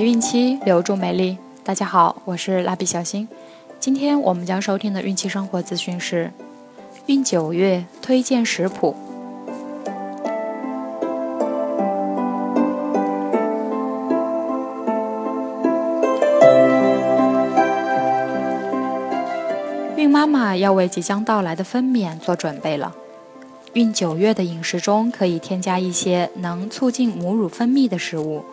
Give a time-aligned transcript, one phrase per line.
[0.00, 1.38] 孕期留住美丽。
[1.64, 3.28] 大家好，我是蜡笔小新。
[3.80, 6.32] 今天我们将收听的孕期生活资讯是
[7.06, 8.94] 孕九月推荐食谱。
[19.96, 22.94] 孕妈妈要为即将到来的分娩做准备了。
[23.74, 28.44] 孕九月的饮食中可以添加一些能促进母乳分泌的食物，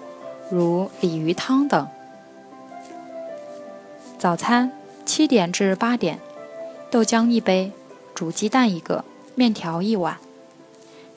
[0.50, 1.88] 如鲤鱼汤等。
[4.18, 4.72] 早餐
[5.06, 6.20] 七点至八点，
[6.90, 7.72] 豆浆一杯，
[8.14, 9.04] 煮鸡蛋一个，
[9.36, 10.18] 面条一碗。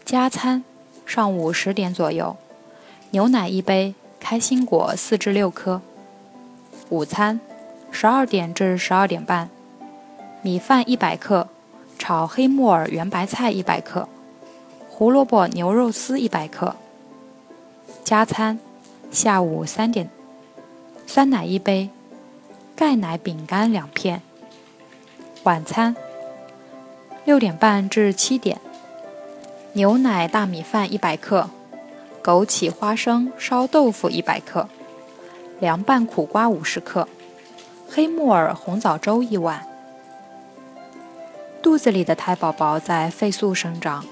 [0.05, 0.65] 加餐
[1.05, 2.37] 上午十点左右，
[3.11, 5.81] 牛奶一杯，开心果四至六颗。
[6.89, 7.39] 午餐
[7.91, 9.51] 十二点至十二点半。
[10.41, 11.49] 米饭一百克，
[11.99, 14.09] 炒黑木耳圆白菜一百克，
[14.89, 16.77] 胡萝卜牛肉丝一百克。
[18.05, 18.59] 加餐，
[19.11, 20.11] 下午三点，
[21.07, 21.89] 酸奶一杯，
[22.77, 24.21] 钙奶饼干两片。
[25.45, 25.97] 晚餐，
[27.25, 28.61] 六点半至七点，
[29.73, 31.49] 牛奶大米饭一百克，
[32.23, 34.69] 枸杞花生烧豆腐一百克，
[35.59, 37.09] 凉拌苦瓜五十克，
[37.89, 39.67] 黑木耳红枣粥一碗。
[41.63, 44.05] 肚子里的胎宝宝在飞速生长，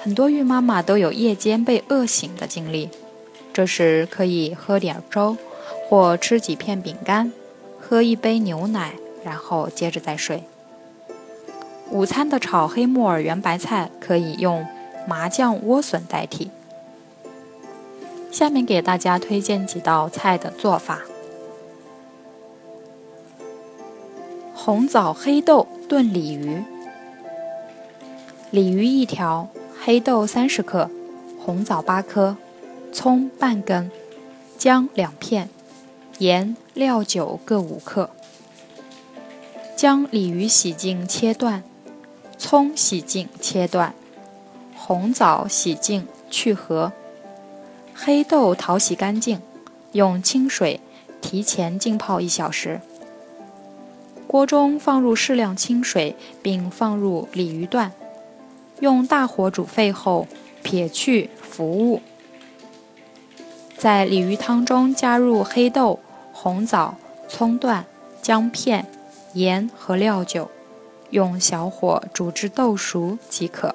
[0.00, 2.88] 很多孕妈妈都有夜间被饿醒的经历。
[3.52, 5.36] 这时可以喝点粥，
[5.88, 7.32] 或吃几片饼干，
[7.78, 10.44] 喝一杯牛奶，然后接着再睡。
[11.90, 14.66] 午餐的炒黑木耳圆白菜可以用
[15.06, 16.50] 麻酱莴笋代替。
[18.30, 21.02] 下面给大家推荐几道菜的做法：
[24.54, 25.68] 红枣黑豆。
[25.88, 26.64] 炖鲤鱼，
[28.50, 29.46] 鲤鱼一条，
[29.84, 30.88] 黑豆三十克，
[31.38, 32.34] 红枣八颗，
[32.92, 33.90] 葱半根，
[34.58, 35.48] 姜两片，
[36.18, 38.10] 盐、料酒各五克。
[39.74, 41.64] 将鲤鱼洗净切断，
[42.36, 43.94] 葱洗净切断，
[44.76, 46.92] 红枣洗净去核，
[47.94, 49.40] 黑豆淘洗干净，
[49.92, 50.78] 用清水
[51.22, 52.82] 提前浸泡一小时。
[54.26, 57.92] 锅中放入适量清水，并放入鲤鱼段，
[58.80, 60.28] 用大火煮沸后
[60.62, 62.02] 撇去浮物。
[63.82, 65.98] 在鲤鱼汤中加入黑豆、
[66.32, 66.94] 红枣、
[67.28, 67.84] 葱段、
[68.22, 68.86] 姜片、
[69.32, 70.48] 盐和料酒，
[71.10, 73.74] 用小火煮至豆熟即可。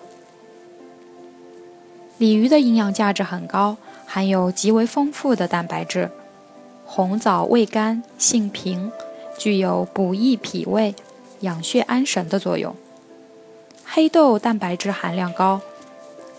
[2.18, 3.76] 鲤鱼的营养价值很高，
[4.06, 6.10] 含有极为丰富的蛋白质。
[6.86, 8.90] 红枣味甘，性平。
[9.38, 10.96] 具有补益脾胃、
[11.42, 12.74] 养血安神的作用。
[13.84, 15.60] 黑豆蛋白质含量高，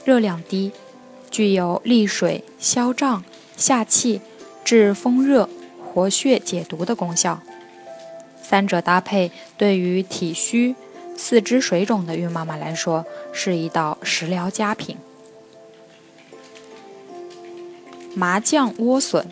[0.06, 0.72] 热量低，
[1.30, 3.22] 具有利水、消胀、
[3.58, 4.22] 下气、
[4.64, 5.50] 治风热、
[5.84, 7.42] 活血解毒的功效。
[8.40, 10.74] 三者搭配，对于体虚、
[11.14, 14.96] 四肢水肿的孕妈妈来说，是一道食疗佳品。
[18.14, 19.26] 麻酱莴笋，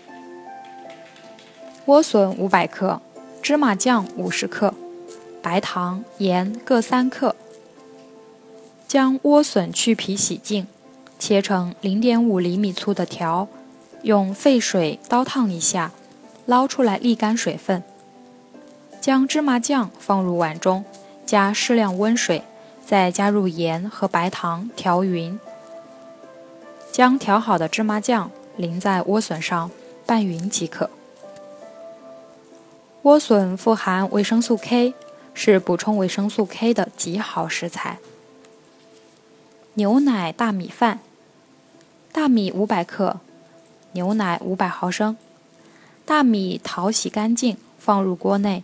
[1.86, 3.00] 莴笋五百克。
[3.40, 4.74] 芝麻酱五十克，
[5.40, 7.36] 白糖、盐各三克。
[8.88, 10.66] 将莴笋去皮洗净，
[11.16, 13.46] 切成零点五厘米粗的条，
[14.06, 15.90] 用沸水刀烫一下，
[16.44, 17.82] 捞出来沥干水分。
[19.00, 20.84] 将芝麻酱放入碗中，
[21.26, 22.44] 加适量温水，
[22.86, 25.40] 再加入盐和白糖调匀。
[26.92, 29.72] 将调好的芝麻酱淋在莴笋上，
[30.06, 30.88] 拌匀即可。
[33.02, 34.94] 莴笋富含维生素 K，
[35.34, 37.98] 是补充维生素 K 的极好食材。
[39.74, 41.00] 牛奶大米饭，
[42.12, 43.18] 大米五百克，
[43.96, 45.16] 牛奶五百毫升。
[46.04, 48.62] 大米淘洗干净，放入锅内，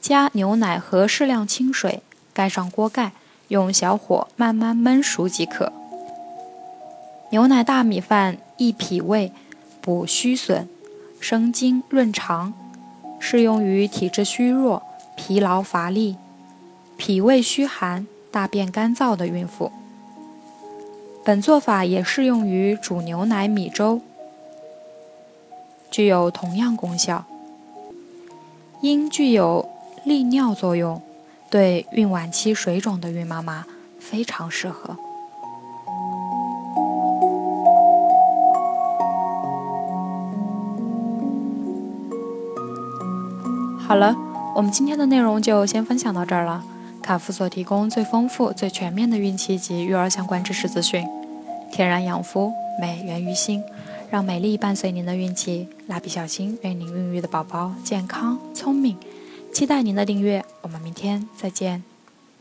[0.00, 2.02] 加牛奶和适量清水，
[2.32, 3.12] 盖上锅盖，
[3.48, 5.70] 用小火慢慢焖熟即可。
[7.30, 9.32] 牛奶大米饭益脾胃，
[9.82, 10.66] 补虚损，
[11.20, 12.54] 生津润肠。
[13.18, 14.82] 适用于体质虚弱、
[15.14, 16.16] 疲劳乏力、
[16.96, 19.70] 脾胃虚寒、大便干燥的孕妇。
[21.22, 24.00] 本做法也适用于煮牛奶米粥，
[25.90, 27.24] 具有同样功效。
[28.80, 29.68] 因具有
[30.04, 31.02] 利尿作用，
[31.50, 33.66] 对孕晚期水肿的孕妈妈
[33.98, 34.96] 非常适合。
[43.86, 44.16] 好了，
[44.54, 46.64] 我们今天的内容就先分享到这儿了。
[47.02, 51.04] 卡夫所提供最丰富、最全面的孕期及育儿相关知识资讯，
[51.72, 53.64] 天然养肤，美源于心。
[54.10, 55.68] 让美丽伴随您的孕期。
[55.86, 58.96] 蜡笔小新愿您孕育的宝宝健康聪明。
[59.52, 61.89] 期待您的订阅，我们明天再见。